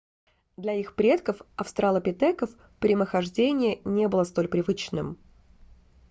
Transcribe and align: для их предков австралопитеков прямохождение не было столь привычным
для 0.57 0.73
их 0.79 0.95
предков 0.95 1.43
австралопитеков 1.57 2.49
прямохождение 2.79 3.81
не 3.85 4.07
было 4.07 4.23
столь 4.23 4.47
привычным 4.47 5.19